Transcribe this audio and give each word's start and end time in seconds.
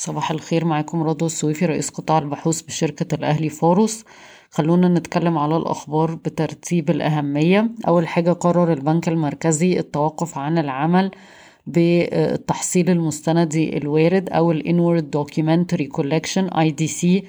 صباح 0.00 0.30
الخير 0.30 0.64
معاكم 0.64 1.02
رضوى 1.02 1.26
السويفي 1.26 1.66
رئيس 1.66 1.88
قطاع 1.90 2.18
البحوث 2.18 2.60
بشركة 2.62 3.14
الأهلي 3.14 3.48
فاروس 3.48 4.04
خلونا 4.50 4.88
نتكلم 4.88 5.38
على 5.38 5.56
الأخبار 5.56 6.14
بترتيب 6.14 6.90
الأهمية. 6.90 7.70
أول 7.88 8.08
حاجة 8.08 8.32
قرر 8.32 8.72
البنك 8.72 9.08
المركزي 9.08 9.78
التوقف 9.78 10.38
عن 10.38 10.58
العمل 10.58 11.10
بالتحصيل 11.66 12.90
المستندي 12.90 13.76
الوارد 13.76 14.30
أو 14.30 14.52
ال 14.52 14.62
Inward 14.62 15.04
Documentary 15.18 15.86
Collection 15.98 16.54
IDC 16.54 17.24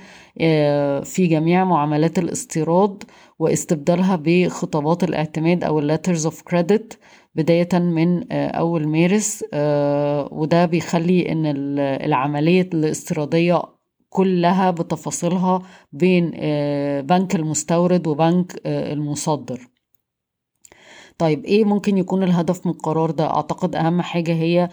في 1.06 1.28
جميع 1.30 1.64
معاملات 1.64 2.20
الاستيراد 2.20 3.04
واستبدالها 3.40 4.20
بخطابات 4.24 5.04
الاعتماد 5.04 5.64
أو 5.64 5.82
Letters 5.88 6.22
of 6.26 6.36
Credit. 6.54 6.96
بداية 7.36 7.70
من 7.74 8.32
أول 8.32 8.88
مارس 8.88 9.44
وده 10.32 10.66
بيخلي 10.66 11.32
إن 11.32 11.46
العملية 11.78 12.70
الاستيرادية 12.74 13.62
كلها 14.10 14.72
بتفاصيلها 14.72 15.62
بين 15.94 16.30
بنك 17.02 17.36
المستورد 17.36 18.08
وبنك 18.08 18.62
المصدر. 18.66 19.68
طيب 21.18 21.46
إيه 21.46 21.66
ممكن 21.66 21.98
يكون 21.98 22.24
الهدف 22.24 22.66
من 22.66 22.72
القرار 22.72 23.12
ده؟ 23.12 23.30
أعتقد 23.36 23.76
أهم 23.76 24.02
حاجة 24.02 24.34
هي 24.34 24.70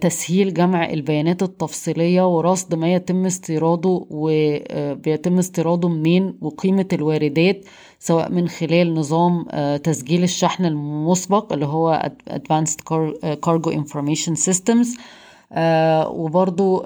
تسهيل 0.00 0.54
جمع 0.54 0.90
البيانات 0.90 1.42
التفصيلية 1.42 2.36
ورصد 2.36 2.74
ما 2.74 2.92
يتم 2.94 3.26
استيراده 3.26 4.06
وبيتم 4.10 5.38
استيراده 5.38 5.88
منين 5.88 6.38
وقيمة 6.40 6.86
الواردات 6.92 7.64
سواء 7.98 8.32
من 8.32 8.48
خلال 8.48 8.94
نظام 8.94 9.46
تسجيل 9.84 10.22
الشحن 10.22 10.64
المسبق 10.64 11.52
اللي 11.52 11.66
هو 11.66 12.10
Advanced 12.30 12.80
Cargo 13.46 13.70
Information 13.72 14.32
Systems 14.50 14.88
وبرضو 16.10 16.78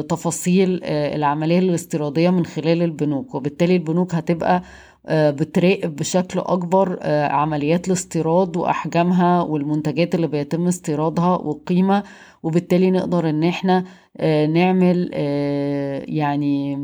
تفاصيل 0.00 0.80
العملية 0.84 1.58
الاستيرادية 1.58 2.30
من 2.30 2.44
خلال 2.46 2.82
البنوك. 2.82 3.34
وبالتالي 3.34 3.76
البنوك 3.76 4.14
هتبقى 4.14 4.62
بتراقب 5.10 5.96
بشكل 5.96 6.38
أكبر 6.40 6.98
عمليات 7.30 7.88
الاستيراد 7.88 8.56
وأحجامها 8.56 9.42
والمنتجات 9.42 10.14
اللي 10.14 10.26
بيتم 10.26 10.66
استيرادها 10.66 11.36
والقيمة 11.36 12.02
وبالتالي 12.42 12.90
نقدر 12.90 13.30
إن 13.30 13.44
إحنا 13.44 13.84
نعمل 14.46 15.10
يعني 16.08 16.74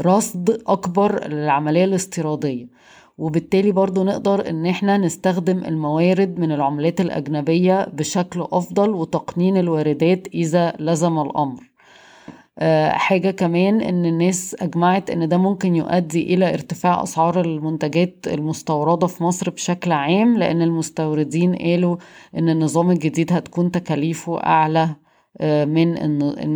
رصد 0.00 0.60
أكبر 0.66 1.28
للعملية 1.28 1.84
الاستيرادية. 1.84 2.66
وبالتالي 3.18 3.72
برضو 3.72 4.04
نقدر 4.04 4.50
إن 4.50 4.66
إحنا 4.66 4.98
نستخدم 4.98 5.58
الموارد 5.58 6.38
من 6.38 6.52
العملات 6.52 7.00
الأجنبية 7.00 7.88
بشكل 7.92 8.40
أفضل 8.52 8.90
وتقنين 8.90 9.56
الواردات 9.56 10.26
إذا 10.34 10.72
لزم 10.78 11.18
الأمر. 11.18 11.67
حاجة 12.90 13.30
كمان 13.30 13.80
إن 13.80 14.06
الناس 14.06 14.56
أجمعت 14.60 15.10
إن 15.10 15.28
ده 15.28 15.36
ممكن 15.36 15.76
يؤدي 15.76 16.34
إلى 16.34 16.54
ارتفاع 16.54 17.02
أسعار 17.02 17.40
المنتجات 17.40 18.26
المستوردة 18.26 19.06
في 19.06 19.24
مصر 19.24 19.50
بشكل 19.50 19.92
عام 19.92 20.38
لأن 20.38 20.62
المستوردين 20.62 21.54
قالوا 21.54 21.96
إن 22.36 22.48
النظام 22.48 22.90
الجديد 22.90 23.32
هتكون 23.32 23.70
تكاليفه 23.70 24.38
أعلى 24.42 24.88
من 25.42 25.88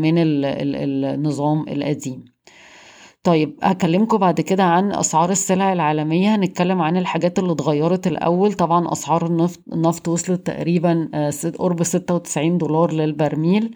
من 0.00 0.14
النظام 0.18 1.64
القديم. 1.68 2.24
طيب 3.22 3.58
هكلمكم 3.62 4.16
بعد 4.18 4.40
كده 4.40 4.62
عن 4.62 4.92
أسعار 4.92 5.30
السلع 5.30 5.72
العالمية. 5.72 6.34
هنتكلم 6.34 6.82
عن 6.82 6.96
الحاجات 6.96 7.38
اللي 7.38 7.52
اتغيرت 7.52 8.06
الأول. 8.06 8.52
طبعا 8.52 8.92
أسعار 8.92 9.26
النفط 9.26 9.60
النفط 9.72 10.08
وصلت 10.08 10.46
تقريبا 10.46 11.08
قرب 11.58 11.82
96 11.82 12.58
دولار 12.58 12.92
للبرميل. 12.92 13.74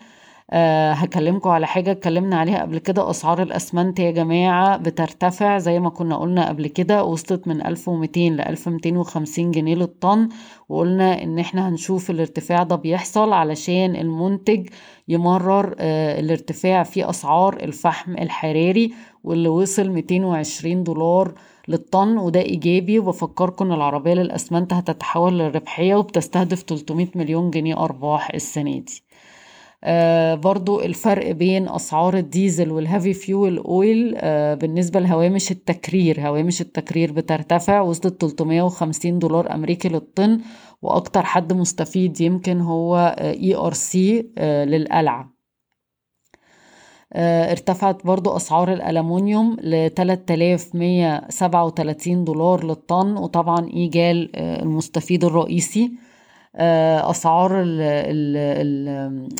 أه 0.50 0.92
هكلمكم 0.92 1.50
على 1.50 1.66
حاجة 1.66 1.90
اتكلمنا 1.90 2.36
عليها 2.36 2.62
قبل 2.62 2.78
كده. 2.78 3.10
أسعار 3.10 3.42
الأسمنت 3.42 3.98
يا 3.98 4.10
جماعة 4.10 4.76
بترتفع 4.76 5.58
زي 5.58 5.80
ما 5.80 5.90
كنا 5.90 6.16
قلنا 6.16 6.48
قبل 6.48 6.66
كده 6.66 7.04
وصلت 7.04 7.48
من 7.48 7.66
1200 7.66 8.20
ل 8.20 8.40
1250 8.40 9.50
جنيه 9.50 9.74
للطن 9.74 10.28
وقلنا 10.68 11.22
إن 11.22 11.38
إحنا 11.38 11.68
هنشوف 11.68 12.10
الارتفاع 12.10 12.62
ده 12.62 12.76
بيحصل 12.76 13.32
علشان 13.32 13.96
المنتج 13.96 14.68
يمرر 15.08 15.74
أه 15.78 16.20
الارتفاع 16.20 16.82
في 16.82 17.10
أسعار 17.10 17.56
الفحم 17.62 18.12
الحراري 18.12 18.92
واللي 19.24 19.48
وصل 19.48 19.90
220 19.90 20.82
دولار 20.84 21.34
للطن 21.68 22.18
وده 22.18 22.40
إيجابي. 22.40 22.98
وبفكركم 22.98 23.64
إن 23.64 23.72
العربية 23.72 24.14
للأسمنت 24.14 24.72
هتتحول 24.72 25.38
للربحية 25.38 25.94
وبتستهدف 25.94 26.62
300 26.62 27.06
مليون 27.14 27.50
جنيه 27.50 27.74
أرباح 27.84 28.30
السنة 28.34 28.78
دي. 28.78 29.05
برضو 30.34 30.80
الفرق 30.80 31.30
بين 31.30 31.68
أسعار 31.68 32.16
الديزل 32.16 32.70
وال 32.70 32.82
heavy 32.82 33.12
fuel 33.14 33.58
oil 33.58 34.14
آه 34.18 34.54
بالنسبة 34.54 35.00
لهوامش 35.00 35.50
التكرير 35.50 36.28
هوامش 36.28 36.60
التكرير 36.60 37.12
بترتفع 37.12 37.80
وصلت 37.80 38.20
350 38.24 39.18
دولار 39.18 39.54
أمريكي 39.54 39.88
للطن 39.88 40.40
وأكتر 40.82 41.22
حد 41.22 41.52
مستفيد 41.52 42.20
يمكن 42.20 42.60
هو 42.60 43.16
ERC 43.20 44.30
للقلعة. 44.38 45.36
آه 47.12 47.50
ارتفعت 47.50 48.06
برضو 48.06 48.36
أسعار 48.36 48.72
الألمونيوم 48.72 49.56
ل 49.60 49.90
3137 49.90 52.24
دولار 52.24 52.64
للطن 52.64 53.16
وطبعا 53.16 53.68
إيجال 53.68 54.36
المستفيد 54.36 55.24
الرئيسي. 55.24 55.90
أسعار 56.58 57.50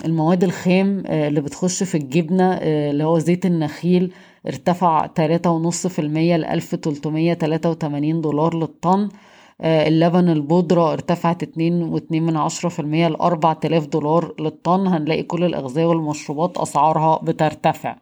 المواد 0.04 0.44
الخام 0.44 1.03
اللي 1.06 1.41
بتخش 1.41 1.82
في 1.82 1.94
الجبنة 1.94 2.53
اللي 2.53 3.04
هو 3.04 3.19
زيت 3.19 3.47
النخيل 3.47 4.12
ارتفع 4.47 5.06
3.5% 5.06 6.00
ل 6.00 6.44
1383 6.44 8.21
دولار 8.21 8.56
للطن. 8.56 9.09
اللبن 9.65 10.28
البودرة 10.28 10.93
ارتفعت 10.93 11.44
2.2% 11.44 11.49
ل 12.81 13.16
4000 13.21 13.87
دولار 13.87 14.34
للطن. 14.41 14.87
هنلاقي 14.87 15.22
كل 15.22 15.44
الأغذية 15.44 15.87
والمشروبات 15.87 16.59
أسعارها 16.59 17.21
بترتفع. 17.22 17.97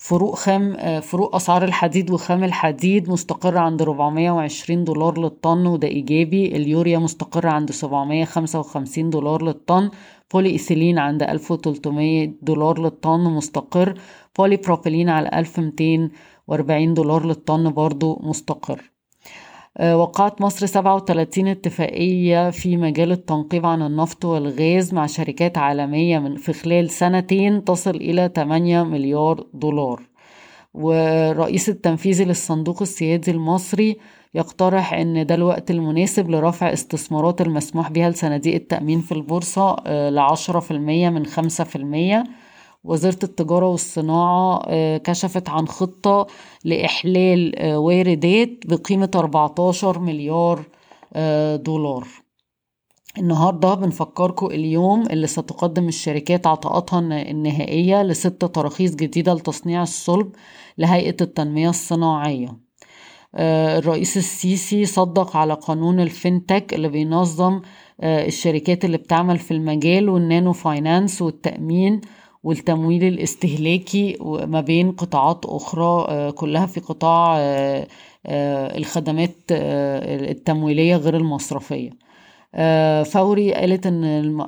فروق 0.00 0.34
خام 0.34 0.76
فروق 1.00 1.34
أسعار 1.34 1.64
الحديد 1.64 2.10
وخام 2.10 2.44
الحديد 2.44 3.10
مستقرة 3.10 3.58
عند 3.58 3.82
420 3.82 4.84
دولار 4.84 5.18
للطن 5.18 5.66
وده 5.66 5.88
إيجابي. 5.88 6.56
اليوريا 6.56 6.98
مستقرة 6.98 7.50
عند 7.50 7.72
755 7.72 9.10
دولار 9.10 9.42
للطن. 9.42 9.90
بولي 10.32 10.50
إيثيلين 10.50 10.98
عند 10.98 11.22
1300 11.22 12.32
دولار 12.42 12.80
للطن 12.80 13.20
مستقر. 13.20 13.94
بولي 14.38 14.56
بروبيلين 14.56 15.08
على 15.08 15.28
1240 15.28 16.94
دولار 16.94 17.26
للطن 17.26 17.70
برضو 17.70 18.20
مستقر. 18.22 18.97
وقعت 19.82 20.40
مصر 20.42 20.66
37 20.66 21.48
اتفاقية 21.48 22.50
في 22.50 22.76
مجال 22.76 23.12
التنقيب 23.12 23.66
عن 23.66 23.82
النفط 23.82 24.24
والغاز 24.24 24.94
مع 24.94 25.06
شركات 25.06 25.58
عالمية 25.58 26.18
من 26.18 26.36
في 26.36 26.52
خلال 26.52 26.90
سنتين 26.90 27.64
تصل 27.64 27.90
إلى 27.96 28.30
8 28.36 28.82
مليار 28.82 29.44
دولار. 29.54 30.02
والرئيس 30.74 31.68
التنفيذي 31.68 32.24
للصندوق 32.24 32.82
السيادي 32.82 33.30
المصري 33.30 33.96
يقترح 34.34 34.92
إن 34.94 35.26
ده 35.26 35.34
الوقت 35.34 35.70
المناسب 35.70 36.30
لرفع 36.30 36.72
استثمارات 36.72 37.40
المسموح 37.40 37.90
بها 37.90 38.10
لصناديق 38.10 38.54
التأمين 38.54 39.00
في 39.00 39.12
البورصة 39.12 39.76
لعشرة 40.10 40.60
في 40.60 40.70
المية 40.70 41.08
من 41.10 41.26
خمسة 41.26 41.64
في 41.64 41.76
المية. 41.76 42.24
وزارة 42.84 43.18
التجارة 43.22 43.66
والصناعة 43.68 44.62
كشفت 44.98 45.48
عن 45.48 45.68
خطة 45.68 46.26
لإحلال 46.64 47.52
واردات 47.76 48.50
بقيمة 48.66 49.10
14 49.14 49.98
مليار 49.98 50.62
دولار. 51.56 52.06
النهاردة 53.18 53.74
بنفكركم 53.74 54.46
اليوم 54.46 55.02
اللي 55.10 55.26
ستقدم 55.26 55.88
الشركات 55.88 56.46
عطاءاتها 56.46 56.98
النهائية 57.30 58.02
لست 58.02 58.44
تراخيص 58.44 58.94
جديدة 58.94 59.34
لتصنيع 59.34 59.82
الصلب 59.82 60.32
لهيئة 60.78 61.16
التنمية 61.20 61.68
الصناعية. 61.68 62.68
الرئيس 63.34 64.16
السيسي 64.16 64.84
صدق 64.84 65.36
على 65.36 65.54
قانون 65.54 66.00
الفinتك 66.00 66.74
اللي 66.74 66.88
بينظم 66.88 67.60
الشركات 68.02 68.84
اللي 68.84 68.96
بتعمل 68.96 69.38
في 69.38 69.50
المجال 69.50 70.08
وال 70.08 70.23
nano 70.23 70.52
finance 70.52 71.22
والتأمين 71.22 72.00
والتمويل 72.42 73.04
الاستهلاكي 73.04 74.16
ما 74.22 74.60
بين 74.60 74.92
قطاعات 74.92 75.44
أخرى 75.46 76.32
كلها 76.32 76.66
في 76.66 76.80
قطاع 76.80 77.36
الخدمات 78.76 79.36
التمويلية 79.50 80.96
غير 80.96 81.16
المصرفية. 81.16 81.90
فوري 83.04 83.54
قالت 83.54 83.86
إن 83.86 84.04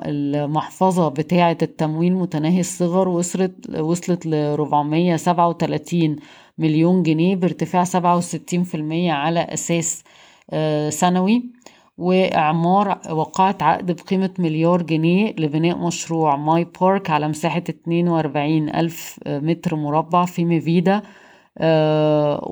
المحفظة 0.06 1.08
بتاعة 1.08 1.58
التمويل 1.62 2.14
متناهي 2.14 2.60
الصغر 2.60 3.08
وصلت 3.08 3.70
وصلت 3.80 4.26
ل 4.26 4.34
437 4.34 6.16
مليون 6.58 7.02
جنيه 7.02 7.36
بارتفاع 7.36 7.84
67% 7.84 7.90
على 9.10 9.40
أساس 9.40 10.04
سنوي. 10.88 11.42
وإعمار 12.00 13.00
وقعت 13.10 13.62
عقد 13.62 13.92
بقيمة 13.92 14.30
مليار 14.38 14.82
جنيه 14.82 15.34
لبناء 15.38 15.78
مشروع 15.78 16.36
ماي 16.36 16.66
بارك 16.80 17.10
على 17.10 17.28
مساحة 17.28 17.62
42 17.68 18.68
ألف 18.68 19.18
متر 19.26 19.76
مربع 19.76 20.24
في 20.24 20.44
ميفيدا 20.44 21.02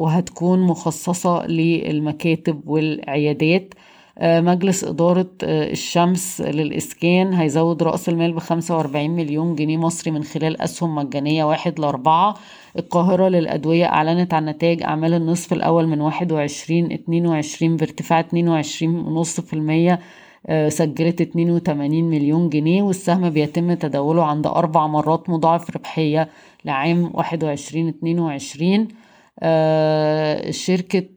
وهتكون 0.00 0.60
مخصصة 0.60 1.46
للمكاتب 1.46 2.68
والعيادات. 2.68 3.74
مجلس 4.22 4.84
إدارة 4.84 5.30
الشمس 5.42 6.40
للإسكان 6.40 7.32
هيزود 7.34 7.82
رأس 7.82 8.08
المال 8.08 8.32
بخمسة 8.32 8.76
وأربعين 8.76 9.10
مليون 9.10 9.54
جنيه 9.54 9.76
مصري 9.76 10.10
من 10.10 10.24
خلال 10.24 10.60
أسهم 10.60 10.94
مجانية 10.94 11.44
واحد 11.44 11.80
لأربعة. 11.80 12.34
القاهرة 12.78 13.28
للأدوية 13.28 13.86
أعلنت 13.86 14.34
عن 14.34 14.44
نتائج 14.44 14.82
أعمال 14.82 15.14
النصف 15.14 15.52
الأول 15.52 15.86
من 15.86 16.00
واحد 16.00 16.32
وعشرين 16.32 16.92
اتنين 16.92 17.26
وعشرين 17.26 17.76
بارتفاع 17.76 18.20
اتنين 18.20 18.48
وعشرين 18.48 18.90
ونص 18.90 19.40
في 19.40 19.52
المية 19.52 19.98
سجلت 20.68 21.20
اتنين 21.20 21.50
وتمانين 21.50 22.10
مليون 22.10 22.48
جنيه 22.48 22.82
والسهم 22.82 23.30
بيتم 23.30 23.74
تداوله 23.74 24.24
عند 24.24 24.46
أربع 24.46 24.86
مرات 24.86 25.30
مضاعف 25.30 25.76
ربحية 25.76 26.28
لعام 26.64 27.10
واحد 27.14 27.44
وعشرين 27.44 27.88
اتنين 27.88 28.18
وعشرين. 28.18 28.88
شركة 30.50 31.08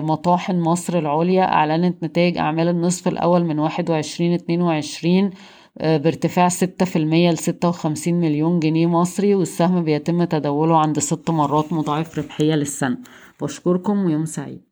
مطاحن 0.00 0.60
مصر 0.60 0.98
العليا 0.98 1.42
أعلنت 1.42 2.04
نتائج 2.04 2.38
أعمال 2.38 2.68
النصف 2.68 3.08
الأول 3.08 3.44
من 3.44 3.58
واحد 3.58 3.90
وعشرين 3.90 4.32
اتنين 4.32 4.62
وعشرين 4.62 5.30
بارتفاع 5.80 6.48
ستة 6.48 6.86
في 6.86 6.96
المية 6.96 7.30
لستة 7.30 7.68
وخمسين 7.68 8.20
مليون 8.20 8.60
جنيه 8.60 8.86
مصري 8.86 9.34
والسهم 9.34 9.84
بيتم 9.84 10.24
تداوله 10.24 10.78
عند 10.78 10.98
ست 10.98 11.30
مرات 11.30 11.72
مضاعف 11.72 12.18
ربحية 12.18 12.54
للسنة. 12.54 12.98
بشكركم 13.42 14.04
ويوم 14.04 14.24
سعيد. 14.24 14.60